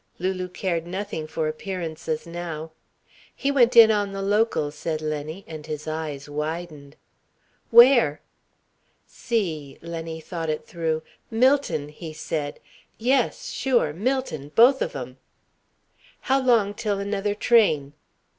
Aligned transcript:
Lulu 0.17 0.47
cared 0.49 0.87
nothing 0.87 1.27
for 1.27 1.47
appearances 1.47 2.25
now. 2.25 2.71
"He 3.35 3.51
went 3.51 3.75
in 3.75 3.91
on 3.91 4.13
the 4.13 4.23
Local," 4.23 4.71
said 4.71 4.99
Lenny, 4.99 5.45
and 5.47 5.67
his 5.67 5.87
eyes 5.87 6.27
widened. 6.27 6.95
"Where?" 7.69 8.19
"See." 9.05 9.77
Lenny 9.79 10.19
thought 10.19 10.49
it 10.49 10.65
through. 10.65 11.03
"Millton," 11.31 11.89
he 11.91 12.13
said. 12.13 12.59
"Yes, 12.97 13.51
sure. 13.51 13.93
Millton. 13.93 14.49
Both 14.55 14.81
of 14.81 14.95
'em." 14.95 15.17
"How 16.21 16.41
long 16.41 16.73
till 16.73 16.97
another 16.97 17.35
train?" 17.35 17.93